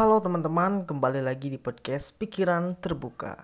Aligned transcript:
Halo 0.00 0.16
teman-teman, 0.16 0.88
kembali 0.88 1.20
lagi 1.20 1.52
di 1.52 1.60
podcast 1.60 2.16
Pikiran 2.16 2.72
Terbuka. 2.80 3.36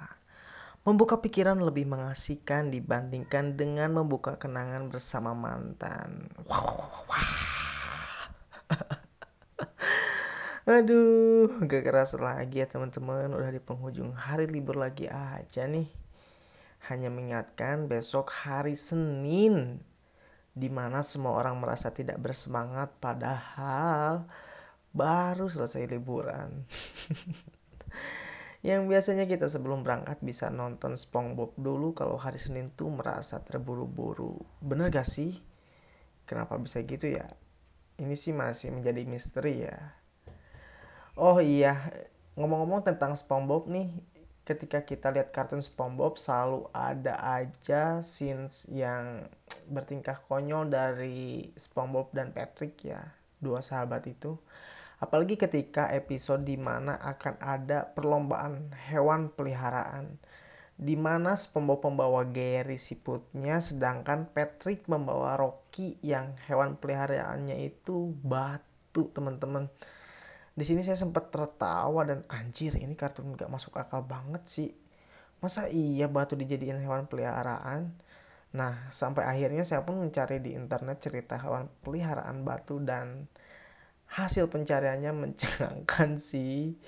Membuka 0.88 1.20
pikiran 1.20 1.60
lebih 1.60 1.84
mengasihkan 1.84 2.72
dibandingkan 2.72 3.60
dengan 3.60 3.92
membuka 3.92 4.40
kenangan 4.40 4.88
bersama 4.88 5.36
mantan. 5.36 6.32
Wow, 6.48 7.12
Aduh, 10.80 11.60
gak 11.60 11.84
keras 11.84 12.16
lagi 12.16 12.64
ya 12.64 12.66
teman-teman. 12.72 13.36
Udah 13.36 13.52
di 13.52 13.60
penghujung 13.60 14.16
hari 14.16 14.48
libur 14.48 14.80
lagi 14.80 15.12
aja 15.12 15.68
nih. 15.68 15.92
Hanya 16.88 17.12
mengingatkan 17.12 17.84
besok 17.84 18.32
hari 18.32 18.80
Senin. 18.80 19.84
Di 20.56 20.72
mana 20.72 21.04
semua 21.04 21.36
orang 21.36 21.60
merasa 21.60 21.92
tidak 21.92 22.16
bersemangat 22.16 22.96
padahal 22.96 24.24
baru 24.96 25.52
selesai 25.52 25.84
liburan. 25.92 26.64
yang 28.66 28.88
biasanya 28.90 29.28
kita 29.28 29.46
sebelum 29.46 29.84
berangkat 29.86 30.18
bisa 30.24 30.50
nonton 30.50 30.98
SpongeBob 30.98 31.54
dulu 31.54 31.94
kalau 31.94 32.16
hari 32.18 32.40
Senin 32.40 32.72
tuh 32.72 32.90
merasa 32.90 33.38
terburu-buru. 33.44 34.40
Bener 34.64 34.88
gak 34.88 35.06
sih? 35.06 35.36
Kenapa 36.26 36.58
bisa 36.58 36.82
gitu 36.82 37.06
ya? 37.12 37.28
Ini 38.00 38.16
sih 38.18 38.34
masih 38.34 38.74
menjadi 38.74 39.06
misteri 39.06 39.62
ya. 39.68 39.94
Oh 41.16 41.38
iya, 41.38 41.78
ngomong-ngomong 42.36 42.84
tentang 42.84 43.16
SpongeBob 43.16 43.70
nih, 43.72 43.88
ketika 44.44 44.84
kita 44.84 45.08
lihat 45.14 45.32
kartun 45.32 45.64
SpongeBob 45.64 46.20
selalu 46.20 46.68
ada 46.76 47.16
aja 47.22 48.04
scenes 48.04 48.68
yang 48.68 49.24
bertingkah 49.70 50.20
konyol 50.28 50.68
dari 50.68 51.50
SpongeBob 51.56 52.12
dan 52.12 52.36
Patrick 52.36 52.76
ya, 52.84 53.00
dua 53.40 53.64
sahabat 53.64 54.04
itu 54.10 54.36
Apalagi 54.96 55.36
ketika 55.36 55.92
episode 55.92 56.48
di 56.48 56.56
mana 56.56 56.96
akan 56.96 57.36
ada 57.36 57.84
perlombaan 57.92 58.72
hewan 58.88 59.28
peliharaan. 59.28 60.16
Di 60.76 60.92
mana 60.96 61.36
pembawa-pembawa 61.36 62.28
Gary 62.32 62.76
siputnya 62.76 63.60
sedangkan 63.64 64.28
Patrick 64.28 64.88
membawa 64.88 65.36
Rocky 65.40 65.96
yang 66.04 66.36
hewan 66.48 66.76
peliharaannya 66.76 67.64
itu 67.64 68.12
batu 68.20 69.08
teman-teman. 69.12 69.72
Di 70.56 70.64
sini 70.64 70.80
saya 70.80 70.96
sempat 70.96 71.28
tertawa 71.28 72.04
dan 72.04 72.24
anjir 72.32 72.76
ini 72.80 72.96
kartun 72.96 73.36
gak 73.36 73.52
masuk 73.52 73.76
akal 73.76 74.04
banget 74.04 74.44
sih. 74.48 74.72
Masa 75.44 75.68
iya 75.68 76.08
batu 76.08 76.36
dijadiin 76.36 76.80
hewan 76.80 77.04
peliharaan? 77.04 77.92
Nah, 78.56 78.88
sampai 78.88 79.28
akhirnya 79.28 79.68
saya 79.68 79.84
pun 79.84 80.00
mencari 80.00 80.40
di 80.40 80.56
internet 80.56 80.96
cerita 81.04 81.36
hewan 81.36 81.68
peliharaan 81.84 82.40
batu 82.40 82.80
dan 82.80 83.28
hasil 84.12 84.46
pencariannya 84.50 85.12
mencengangkan 85.12 86.20
sih. 86.30 86.78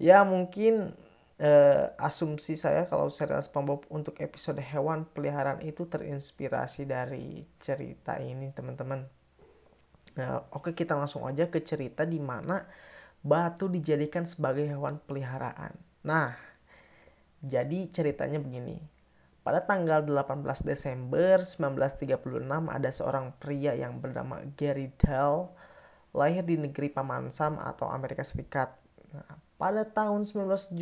Ya 0.00 0.24
mungkin 0.24 0.96
eh, 1.40 1.84
asumsi 2.00 2.56
saya 2.56 2.88
kalau 2.88 3.12
serial 3.12 3.44
SpongeBob 3.44 3.88
untuk 3.92 4.16
episode 4.20 4.60
hewan 4.60 5.08
peliharaan 5.08 5.60
itu 5.64 5.88
terinspirasi 5.88 6.88
dari 6.88 7.44
cerita 7.60 8.16
ini 8.20 8.52
teman-teman. 8.52 9.04
Nah, 10.16 10.42
oke 10.52 10.74
kita 10.74 10.98
langsung 10.98 11.24
aja 11.24 11.48
ke 11.48 11.62
cerita 11.62 12.02
di 12.04 12.18
mana 12.18 12.64
batu 13.20 13.68
dijadikan 13.68 14.24
sebagai 14.24 14.64
hewan 14.68 15.00
peliharaan. 15.04 15.76
Nah 16.04 16.36
jadi 17.40 17.88
ceritanya 17.88 18.40
begini. 18.40 18.76
Pada 19.40 19.64
tanggal 19.64 20.04
18 20.04 20.44
Desember 20.68 21.40
1936 21.40 22.20
ada 22.68 22.90
seorang 22.92 23.32
pria 23.40 23.72
yang 23.72 23.96
bernama 23.96 24.44
Gary 24.60 24.92
Dell 25.00 25.48
lahir 26.10 26.42
di 26.42 26.58
negeri 26.58 26.90
Paman 26.90 27.30
Sam 27.30 27.58
atau 27.58 27.86
Amerika 27.90 28.26
Serikat. 28.26 28.74
Nah, 29.14 29.38
pada 29.60 29.84
tahun 29.86 30.24
1975, 30.24 30.72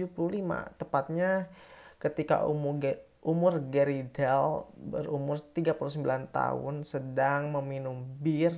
tepatnya 0.79 1.51
ketika 1.99 2.47
umur 2.47 2.79
umur 3.19 3.59
Gary 3.69 4.07
Dell 4.15 4.71
berumur 4.79 5.43
39 5.43 6.31
tahun 6.31 6.75
sedang 6.87 7.51
meminum 7.51 8.07
bir 8.23 8.55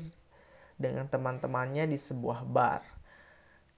dengan 0.77 1.09
teman-temannya 1.09 1.89
di 1.89 1.97
sebuah 1.97 2.45
bar. 2.45 2.85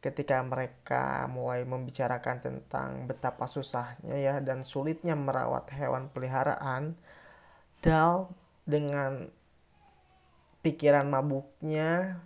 Ketika 0.03 0.43
mereka 0.43 1.31
mulai 1.31 1.63
membicarakan 1.63 2.43
tentang 2.43 3.07
betapa 3.07 3.47
susahnya 3.47 4.19
ya 4.19 4.35
dan 4.43 4.67
sulitnya 4.67 5.15
merawat 5.15 5.71
hewan 5.71 6.11
peliharaan, 6.11 6.99
Dal 7.83 8.31
dengan 8.67 9.27
pikiran 10.63 11.11
mabuknya 11.11 12.23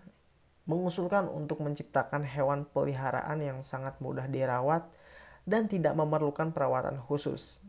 mengusulkan 0.67 1.31
untuk 1.31 1.63
menciptakan 1.63 2.27
hewan 2.27 2.67
peliharaan 2.67 3.39
yang 3.39 3.59
sangat 3.63 3.99
mudah 4.03 4.27
dirawat 4.27 4.87
dan 5.47 5.71
tidak 5.71 5.95
memerlukan 5.95 6.51
perawatan 6.51 6.99
khusus. 6.99 7.63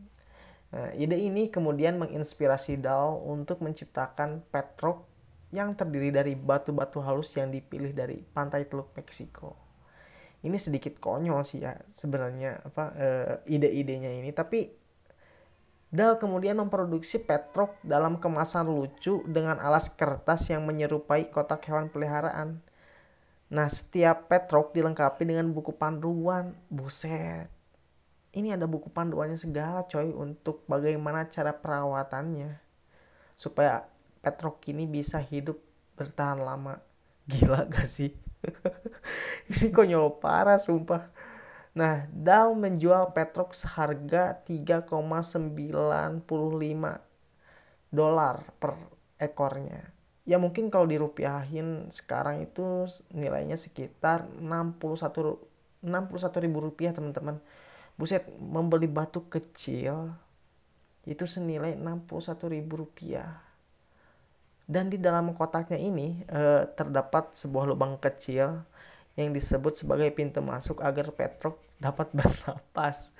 Nah, 0.74 0.92
ide 0.92 1.16
ini 1.16 1.48
kemudian 1.48 1.96
menginspirasi 1.96 2.76
Dal 2.82 3.16
untuk 3.24 3.64
menciptakan 3.64 4.44
petrok 4.52 5.08
yang 5.48 5.72
terdiri 5.72 6.12
dari 6.12 6.36
batu-batu 6.36 7.00
halus 7.00 7.32
yang 7.38 7.48
dipilih 7.48 7.96
dari 7.96 8.20
pantai 8.20 8.68
Teluk 8.68 8.92
Meksiko. 8.92 9.56
Ini 10.44 10.54
sedikit 10.60 11.00
konyol 11.00 11.40
sih 11.42 11.64
ya 11.64 11.74
sebenarnya 11.88 12.62
apa 12.68 12.84
e, 12.94 13.08
ide-idenya 13.48 14.12
ini, 14.12 14.30
tapi 14.36 14.68
Dal 15.88 16.20
kemudian 16.20 16.60
memproduksi 16.60 17.16
petrok 17.16 17.80
dalam 17.80 18.20
kemasan 18.20 18.68
lucu 18.68 19.24
dengan 19.24 19.56
alas 19.56 19.88
kertas 19.88 20.52
yang 20.52 20.68
menyerupai 20.68 21.32
kotak 21.32 21.64
hewan 21.64 21.88
peliharaan. 21.88 22.60
Nah, 23.48 23.64
setiap 23.72 24.28
petrok 24.28 24.76
dilengkapi 24.76 25.24
dengan 25.24 25.48
buku 25.56 25.72
panduan. 25.72 26.52
Buset. 26.68 27.48
Ini 28.36 28.60
ada 28.60 28.68
buku 28.68 28.92
panduannya 28.92 29.40
segala 29.40 29.88
coy 29.88 30.12
untuk 30.12 30.68
bagaimana 30.68 31.24
cara 31.32 31.56
perawatannya. 31.56 32.60
Supaya 33.32 33.88
petrok 34.20 34.60
ini 34.68 34.84
bisa 34.84 35.16
hidup 35.16 35.56
bertahan 35.96 36.44
lama. 36.44 36.84
Gila 37.24 37.64
gak 37.72 37.88
sih? 37.88 38.12
ini 39.56 39.72
konyol 39.72 40.20
parah 40.20 40.60
sumpah. 40.60 41.08
Nah, 41.72 42.04
Dal 42.12 42.52
menjual 42.52 43.16
petrok 43.16 43.56
seharga 43.56 44.36
3,95 44.44 46.28
dolar 47.88 48.36
per 48.60 48.76
ekornya 49.16 49.97
ya 50.28 50.36
mungkin 50.36 50.68
kalau 50.68 50.84
dirupiahin 50.84 51.88
sekarang 51.88 52.44
itu 52.44 52.84
nilainya 53.16 53.56
sekitar 53.56 54.28
61 54.44 54.76
61 55.80 56.44
ribu 56.44 56.58
rupiah 56.60 56.92
teman-teman. 56.92 57.40
Buset 57.96 58.28
membeli 58.36 58.86
batu 58.86 59.24
kecil 59.32 60.12
itu 61.08 61.24
senilai 61.24 61.74
61 61.80 62.52
ribu 62.52 62.84
rupiah. 62.84 63.40
Dan 64.68 64.92
di 64.92 65.00
dalam 65.00 65.32
kotaknya 65.32 65.80
ini 65.80 66.20
eh, 66.28 66.68
terdapat 66.76 67.32
sebuah 67.32 67.64
lubang 67.64 67.96
kecil 67.96 68.68
yang 69.16 69.32
disebut 69.32 69.80
sebagai 69.80 70.12
pintu 70.12 70.44
masuk 70.44 70.84
agar 70.84 71.08
Petrok 71.16 71.56
dapat 71.80 72.12
bernapas. 72.18 73.16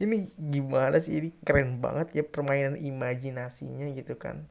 Ini 0.00 0.32
gimana 0.38 0.96
sih? 0.96 1.20
Ini 1.20 1.30
keren 1.44 1.82
banget 1.84 2.16
ya 2.16 2.24
permainan 2.24 2.80
imajinasinya 2.80 3.92
gitu 3.92 4.16
kan. 4.16 4.48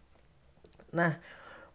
Nah 0.93 1.17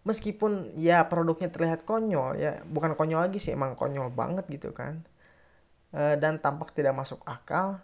meskipun 0.02 0.74
ya 0.74 1.06
produknya 1.06 1.48
terlihat 1.48 1.86
konyol 1.86 2.34
ya 2.38 2.58
bukan 2.66 2.98
konyol 2.98 3.30
lagi 3.30 3.38
sih 3.38 3.54
emang 3.54 3.78
konyol 3.78 4.10
banget 4.10 4.44
gitu 4.50 4.74
kan 4.74 5.06
e, 5.94 6.18
dan 6.18 6.42
tampak 6.42 6.74
tidak 6.74 6.94
masuk 6.98 7.22
akal 7.22 7.78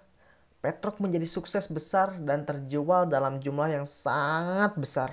Petrok 0.58 0.98
menjadi 0.98 1.22
sukses 1.22 1.70
besar 1.70 2.18
dan 2.18 2.42
terjual 2.42 3.06
dalam 3.06 3.38
jumlah 3.38 3.78
yang 3.78 3.86
sangat 3.86 4.74
besar. 4.74 5.10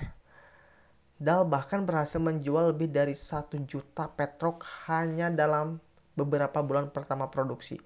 Dal 1.22 1.46
bahkan 1.46 1.86
berhasil 1.86 2.18
menjual 2.18 2.74
lebih 2.74 2.90
dari 2.90 3.14
satu 3.14 3.54
juta 3.62 4.10
Petrok 4.10 4.66
hanya 4.90 5.30
dalam 5.30 5.78
beberapa 6.18 6.66
bulan 6.66 6.90
pertama 6.90 7.30
produksi. 7.30 7.78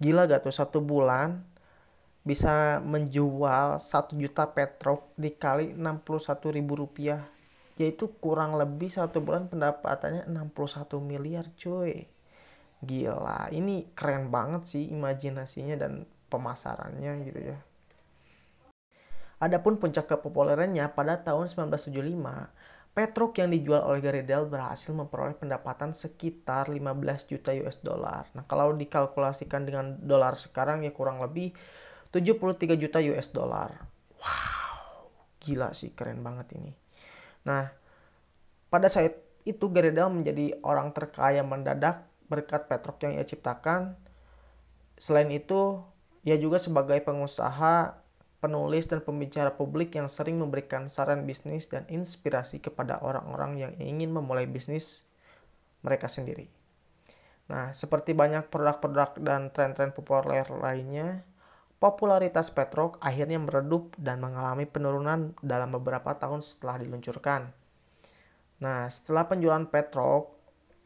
Gila 0.00 0.24
gak 0.24 0.48
tuh 0.48 0.54
satu 0.56 0.80
bulan 0.80 1.44
bisa 2.24 2.80
menjual 2.80 3.76
satu 3.84 4.16
juta 4.16 4.48
Petrok 4.48 5.12
dikali 5.20 5.76
61 5.76 6.56
ribu 6.56 6.72
rupiah 6.88 7.33
yaitu 7.80 8.10
kurang 8.22 8.54
lebih 8.54 8.86
satu 8.86 9.18
bulan 9.18 9.50
pendapatannya 9.50 10.30
61 10.30 11.00
miliar 11.02 11.50
cuy 11.58 12.06
gila 12.84 13.50
ini 13.50 13.90
keren 13.96 14.30
banget 14.30 14.62
sih 14.68 14.84
imajinasinya 14.92 15.74
dan 15.80 16.06
pemasarannya 16.30 17.12
gitu 17.26 17.42
ya 17.54 17.58
Adapun 19.42 19.76
puncak 19.76 20.08
kepopulerannya 20.08 20.94
pada 20.94 21.20
tahun 21.20 21.50
1975 21.50 21.90
Petrok 22.94 23.42
yang 23.42 23.50
dijual 23.50 23.82
oleh 23.82 23.98
Garidel 23.98 24.46
berhasil 24.46 24.94
memperoleh 24.94 25.34
pendapatan 25.34 25.90
sekitar 25.90 26.70
15 26.70 27.26
juta 27.26 27.50
US 27.50 27.82
dollar. 27.82 28.30
Nah, 28.38 28.46
kalau 28.46 28.70
dikalkulasikan 28.70 29.66
dengan 29.66 29.98
dolar 29.98 30.38
sekarang 30.38 30.86
ya 30.86 30.94
kurang 30.94 31.18
lebih 31.18 31.50
73 32.14 32.78
juta 32.78 33.02
US 33.02 33.34
dollar. 33.34 33.90
Wow, 34.14 35.10
gila 35.42 35.74
sih 35.74 35.90
keren 35.90 36.22
banget 36.22 36.54
ini. 36.54 36.83
Nah, 37.44 37.70
pada 38.72 38.88
saat 38.88 39.20
itu 39.44 39.68
Garedal 39.68 40.08
menjadi 40.08 40.56
orang 40.64 40.90
terkaya 40.96 41.44
mendadak 41.44 42.08
berkat 42.32 42.66
Petrok 42.66 42.98
yang 43.04 43.20
ia 43.20 43.24
ciptakan. 43.28 43.94
Selain 44.96 45.28
itu, 45.28 45.84
ia 46.24 46.40
juga 46.40 46.56
sebagai 46.56 46.96
pengusaha, 47.04 48.00
penulis, 48.40 48.88
dan 48.88 49.04
pembicara 49.04 49.52
publik 49.52 49.92
yang 49.92 50.08
sering 50.08 50.40
memberikan 50.40 50.88
saran 50.88 51.28
bisnis 51.28 51.68
dan 51.68 51.84
inspirasi 51.92 52.64
kepada 52.64 53.00
orang-orang 53.04 53.60
yang 53.60 53.72
ingin 53.76 54.10
memulai 54.10 54.48
bisnis 54.48 55.04
mereka 55.84 56.08
sendiri. 56.08 56.48
Nah, 57.52 57.76
seperti 57.76 58.16
banyak 58.16 58.48
produk-produk 58.48 59.20
dan 59.20 59.52
tren-tren 59.52 59.92
populer 59.92 60.48
lainnya, 60.48 61.28
popularitas 61.84 62.48
Petrok 62.48 62.96
akhirnya 63.04 63.36
meredup 63.36 63.92
dan 64.00 64.24
mengalami 64.24 64.64
penurunan 64.64 65.36
dalam 65.44 65.68
beberapa 65.68 66.16
tahun 66.16 66.40
setelah 66.40 66.80
diluncurkan. 66.80 67.52
Nah, 68.64 68.88
setelah 68.88 69.28
penjualan 69.28 69.68
Petrok, 69.68 70.32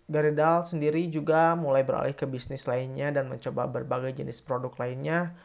Garidal 0.09 0.65
sendiri 0.65 1.07
juga 1.13 1.53
mulai 1.53 1.85
beralih 1.85 2.17
ke 2.17 2.25
bisnis 2.25 2.65
lainnya 2.65 3.13
dan 3.13 3.29
mencoba 3.29 3.69
berbagai 3.69 4.17
jenis 4.17 4.41
produk 4.41 4.73
lainnya 4.81 5.37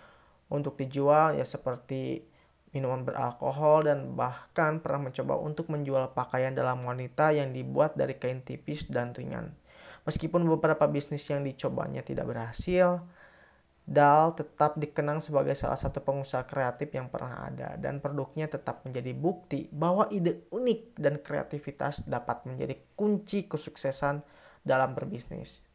untuk 0.48 0.80
dijual 0.80 1.36
ya 1.36 1.44
seperti 1.44 2.24
minuman 2.72 3.04
beralkohol 3.04 3.92
dan 3.92 4.16
bahkan 4.16 4.80
pernah 4.80 5.12
mencoba 5.12 5.36
untuk 5.38 5.68
menjual 5.68 6.16
pakaian 6.16 6.56
dalam 6.56 6.80
wanita 6.80 7.36
yang 7.36 7.52
dibuat 7.52 7.94
dari 8.00 8.16
kain 8.16 8.42
tipis 8.42 8.88
dan 8.88 9.12
ringan. 9.12 9.52
Meskipun 10.08 10.48
beberapa 10.48 10.88
bisnis 10.88 11.28
yang 11.28 11.44
dicobanya 11.44 12.00
tidak 12.00 12.32
berhasil, 12.32 13.04
Dal 13.84 14.32
tetap 14.32 14.80
dikenang 14.80 15.20
sebagai 15.20 15.60
salah 15.60 15.76
satu 15.76 16.00
pengusaha 16.00 16.48
kreatif 16.48 16.88
yang 16.96 17.12
pernah 17.12 17.52
ada 17.52 17.76
dan 17.76 18.00
produknya 18.00 18.48
tetap 18.48 18.80
menjadi 18.88 19.12
bukti 19.12 19.68
bahwa 19.76 20.08
ide 20.08 20.48
unik 20.56 20.96
dan 20.96 21.20
kreativitas 21.20 22.08
dapat 22.08 22.48
menjadi 22.48 22.80
kunci 22.96 23.44
kesuksesan 23.44 24.24
dalam 24.64 24.96
berbisnis. 24.96 25.68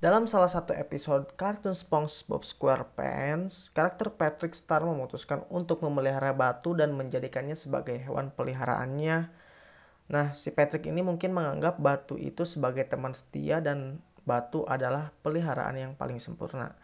Dalam 0.00 0.24
salah 0.24 0.48
satu 0.48 0.72
episode 0.72 1.28
kartun 1.36 1.76
SpongeBob 1.76 2.40
SquarePants, 2.40 3.68
karakter 3.72 4.08
Patrick 4.08 4.56
Star 4.56 4.80
memutuskan 4.80 5.44
untuk 5.52 5.84
memelihara 5.84 6.32
batu 6.32 6.72
dan 6.72 6.96
menjadikannya 6.96 7.52
sebagai 7.52 8.00
hewan 8.00 8.32
peliharaannya. 8.32 9.28
Nah, 10.08 10.26
si 10.32 10.56
Patrick 10.56 10.88
ini 10.88 11.04
mungkin 11.04 11.36
menganggap 11.36 11.76
batu 11.76 12.16
itu 12.16 12.48
sebagai 12.48 12.88
teman 12.88 13.12
setia 13.12 13.60
dan 13.60 14.00
batu 14.24 14.64
adalah 14.68 15.12
peliharaan 15.20 15.76
yang 15.76 15.92
paling 15.94 16.18
sempurna. 16.18 16.74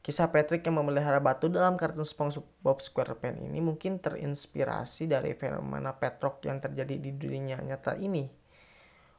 Kisah 0.00 0.30
Patrick 0.30 0.62
yang 0.62 0.78
memelihara 0.78 1.18
batu 1.18 1.50
dalam 1.50 1.74
kartun 1.74 2.06
SpongeBob 2.06 2.78
SquarePants 2.78 3.42
ini 3.42 3.58
mungkin 3.58 3.98
terinspirasi 3.98 5.10
dari 5.10 5.34
fenomena 5.34 5.98
Petrok 5.98 6.46
yang 6.46 6.62
terjadi 6.62 6.94
di 6.94 7.10
dunia 7.10 7.58
nyata 7.58 7.98
ini 7.98 8.46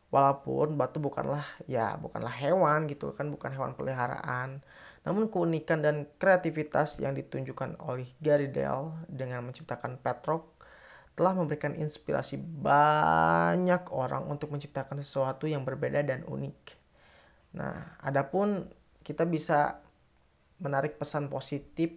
walaupun 0.07 0.79
batu 0.79 1.03
bukanlah 1.03 1.43
ya 1.67 1.99
bukanlah 1.99 2.31
hewan 2.31 2.87
gitu 2.87 3.11
kan 3.11 3.27
bukan 3.27 3.51
hewan 3.51 3.75
peliharaan 3.75 4.63
namun 5.03 5.27
keunikan 5.27 5.83
dan 5.83 6.07
kreativitas 6.19 6.99
yang 7.03 7.15
ditunjukkan 7.15 7.79
oleh 7.83 8.07
Gary 8.23 8.47
Dell 8.47 8.95
dengan 9.07 9.43
menciptakan 9.43 9.99
Petrok 9.99 10.55
telah 11.17 11.33
memberikan 11.33 11.73
inspirasi 11.73 12.37
banyak 12.37 13.89
orang 13.89 14.27
untuk 14.29 14.53
menciptakan 14.53 15.01
sesuatu 15.01 15.49
yang 15.49 15.65
berbeda 15.65 16.05
dan 16.05 16.21
unik. 16.27 16.77
Nah, 17.55 17.95
adapun 18.03 18.67
kita 19.05 19.23
bisa 19.23 19.79
menarik 20.59 20.99
pesan 20.99 21.31
positif 21.31 21.95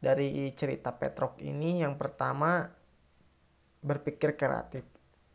dari 0.00 0.52
cerita 0.52 0.92
Petrok 0.92 1.40
ini 1.40 1.80
yang 1.80 1.96
pertama 1.96 2.68
berpikir 3.80 4.36
kreatif 4.36 4.84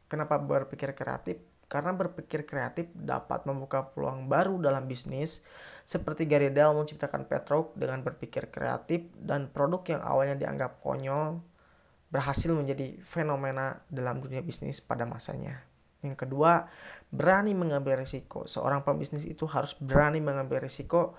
Kenapa 0.05 0.37
berpikir 0.37 0.93
kreatif? 0.93 1.41
Karena 1.65 1.89
berpikir 1.97 2.45
kreatif 2.45 2.93
dapat 2.93 3.49
membuka 3.49 3.89
peluang 3.89 4.29
baru 4.29 4.61
dalam 4.61 4.85
bisnis, 4.85 5.41
seperti 5.81 6.29
Gary 6.29 6.53
Dell 6.53 6.77
menciptakan 6.77 7.25
Petrok 7.25 7.73
dengan 7.73 8.05
berpikir 8.05 8.53
kreatif 8.53 9.09
dan 9.17 9.49
produk 9.49 9.81
yang 9.97 10.01
awalnya 10.05 10.35
dianggap 10.37 10.77
konyol 10.85 11.41
berhasil 12.13 12.53
menjadi 12.53 13.01
fenomena 13.01 13.81
dalam 13.89 14.21
dunia 14.21 14.45
bisnis 14.45 14.77
pada 14.77 15.09
masanya. 15.09 15.65
Yang 16.05 16.29
kedua, 16.29 16.69
berani 17.09 17.57
mengambil 17.57 17.97
risiko. 17.97 18.45
Seorang 18.45 18.85
pembisnis 18.85 19.25
itu 19.25 19.49
harus 19.49 19.73
berani 19.75 20.21
mengambil 20.21 20.61
risiko 20.61 21.17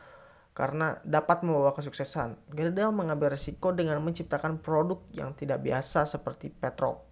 karena 0.54 1.02
dapat 1.02 1.42
membawa 1.42 1.74
kesuksesan. 1.74 2.38
Gary 2.54 2.72
Dell 2.72 2.94
mengambil 2.94 3.34
risiko 3.34 3.74
dengan 3.74 3.98
menciptakan 4.00 4.62
produk 4.62 5.02
yang 5.12 5.34
tidak 5.34 5.60
biasa 5.60 6.06
seperti 6.08 6.48
Petrok 6.48 7.06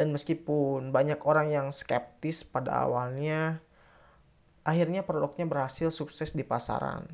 dan 0.00 0.16
meskipun 0.16 0.96
banyak 0.96 1.20
orang 1.28 1.52
yang 1.52 1.68
skeptis 1.68 2.40
pada 2.40 2.88
awalnya, 2.88 3.60
akhirnya 4.64 5.04
produknya 5.04 5.44
berhasil 5.44 5.92
sukses 5.92 6.32
di 6.32 6.40
pasaran. 6.40 7.04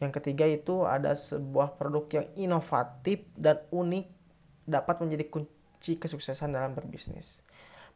Yang 0.00 0.16
ketiga 0.16 0.48
itu 0.48 0.88
ada 0.88 1.12
sebuah 1.12 1.76
produk 1.76 2.08
yang 2.08 2.26
inovatif 2.40 3.28
dan 3.36 3.60
unik 3.68 4.08
dapat 4.64 5.04
menjadi 5.04 5.28
kunci 5.28 6.00
kesuksesan 6.00 6.56
dalam 6.56 6.72
berbisnis. 6.72 7.44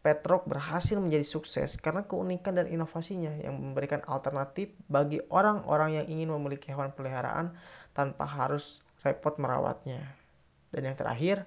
Petrok 0.04 0.46
berhasil 0.46 0.96
menjadi 0.96 1.26
sukses 1.26 1.76
karena 1.80 2.06
keunikan 2.06 2.54
dan 2.54 2.70
inovasinya 2.70 3.32
yang 3.42 3.58
memberikan 3.58 4.00
alternatif 4.06 4.70
bagi 4.86 5.18
orang-orang 5.28 6.02
yang 6.02 6.06
ingin 6.06 6.30
memiliki 6.30 6.70
hewan 6.70 6.94
peliharaan 6.94 7.58
tanpa 7.90 8.28
harus 8.28 8.84
repot 9.02 9.34
merawatnya. 9.38 10.14
Dan 10.70 10.92
yang 10.92 10.96
terakhir, 10.98 11.46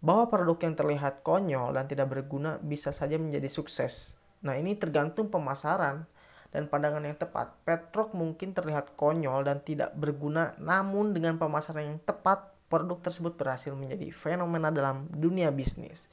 bahwa 0.00 0.28
produk 0.30 0.58
yang 0.62 0.74
terlihat 0.78 1.26
konyol 1.26 1.74
dan 1.74 1.90
tidak 1.90 2.10
berguna 2.12 2.62
bisa 2.62 2.94
saja 2.94 3.16
menjadi 3.18 3.48
sukses. 3.48 4.20
Nah, 4.44 4.54
ini 4.54 4.76
tergantung 4.78 5.32
pemasaran 5.32 6.06
dan 6.54 6.70
pandangan 6.70 7.02
yang 7.02 7.18
tepat. 7.18 7.52
Petrok 7.66 8.14
mungkin 8.14 8.54
terlihat 8.54 8.94
konyol 8.94 9.44
dan 9.44 9.58
tidak 9.60 9.92
berguna, 9.98 10.54
namun 10.62 11.10
dengan 11.10 11.36
pemasaran 11.40 11.96
yang 11.96 12.00
tepat, 12.00 12.54
produk 12.70 12.98
tersebut 13.02 13.34
berhasil 13.38 13.74
menjadi 13.74 14.10
fenomena 14.10 14.70
dalam 14.70 15.10
dunia 15.10 15.50
bisnis. 15.50 16.10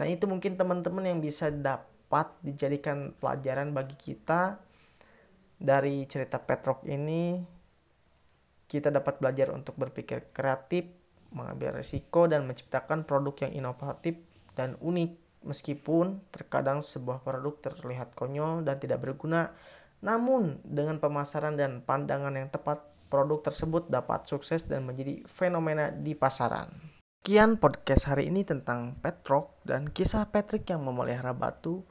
Nah, 0.00 0.08
itu 0.08 0.24
mungkin 0.24 0.56
teman-teman 0.56 1.04
yang 1.04 1.20
bisa 1.20 1.52
dapat 1.52 2.32
dijadikan 2.40 3.12
pelajaran 3.20 3.76
bagi 3.76 4.00
kita 4.00 4.56
dari 5.60 6.08
cerita 6.08 6.40
Petrok 6.40 6.88
ini. 6.88 7.36
Kita 8.64 8.88
dapat 8.88 9.20
belajar 9.20 9.52
untuk 9.52 9.76
berpikir 9.76 10.32
kreatif, 10.32 10.88
mengambil 11.36 11.84
resiko 11.84 12.24
dan 12.24 12.48
menciptakan 12.48 13.04
produk 13.04 13.44
yang 13.44 13.66
inovatif 13.66 14.16
dan 14.56 14.80
unik 14.80 15.44
meskipun 15.44 16.20
terkadang 16.32 16.80
sebuah 16.80 17.20
produk 17.20 17.60
terlihat 17.60 18.12
konyol 18.12 18.60
dan 18.64 18.76
tidak 18.76 19.00
berguna 19.00 19.52
namun 20.00 20.60
dengan 20.64 20.96
pemasaran 20.96 21.56
dan 21.56 21.84
pandangan 21.84 22.32
yang 22.32 22.48
tepat 22.48 22.80
produk 23.12 23.40
tersebut 23.44 23.88
dapat 23.92 24.24
sukses 24.24 24.64
dan 24.64 24.88
menjadi 24.88 25.20
fenomena 25.28 25.92
di 25.92 26.16
pasaran. 26.16 26.89
Sekian 27.20 27.60
podcast 27.60 28.08
hari 28.08 28.32
ini 28.32 28.48
tentang 28.48 28.96
Petrok 28.96 29.60
dan 29.68 29.92
kisah 29.92 30.32
Patrick 30.32 30.64
yang 30.72 30.80
memelihara 30.80 31.36
batu. 31.36 31.84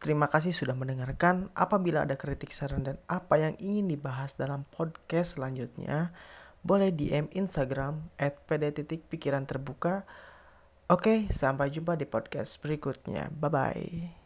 Terima 0.00 0.32
kasih 0.32 0.56
sudah 0.56 0.72
mendengarkan. 0.72 1.52
Apabila 1.52 2.08
ada 2.08 2.16
kritik 2.16 2.56
saran 2.56 2.80
dan 2.80 2.96
apa 3.04 3.36
yang 3.36 3.52
ingin 3.60 3.84
dibahas 3.84 4.32
dalam 4.40 4.64
podcast 4.72 5.36
selanjutnya, 5.36 6.16
boleh 6.64 6.88
DM 6.88 7.28
Instagram 7.36 8.00
at 8.16 8.40
pd.pikiran 8.48 9.44
terbuka. 9.44 10.08
Oke, 10.88 11.28
sampai 11.28 11.68
jumpa 11.68 11.92
di 12.00 12.08
podcast 12.08 12.56
berikutnya. 12.64 13.28
Bye-bye. 13.28 14.21